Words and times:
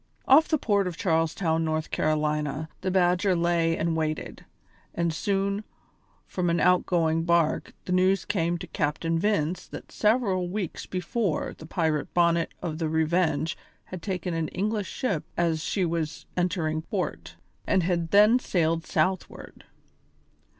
Off 0.27 0.47
the 0.47 0.57
port 0.57 0.87
of 0.87 0.97
Charles 0.97 1.35
Town, 1.35 1.63
South 1.67 1.91
Carolina, 1.91 2.69
the 2.81 2.89
Badger 2.89 3.35
lay 3.35 3.77
and 3.77 3.95
waited, 3.95 4.43
and 4.95 5.13
soon, 5.13 5.63
from 6.25 6.49
an 6.49 6.59
outgoing 6.59 7.23
bark, 7.23 7.75
the 7.85 7.91
news 7.91 8.25
came 8.25 8.57
to 8.57 8.65
Captain 8.65 9.19
Vince 9.19 9.67
that 9.67 9.91
several 9.91 10.49
weeks 10.49 10.87
before 10.87 11.53
the 11.55 11.67
pirate 11.67 12.11
Bonnet 12.15 12.51
of 12.63 12.79
the 12.79 12.89
Revenge 12.89 13.55
had 13.85 14.01
taken 14.01 14.33
an 14.33 14.47
English 14.47 14.89
ship 14.89 15.23
as 15.37 15.61
she 15.63 15.85
was 15.85 16.25
entering 16.35 16.81
port, 16.81 17.35
and 17.67 17.83
had 17.83 18.09
then 18.09 18.39
sailed 18.39 18.87
southward. 18.87 19.65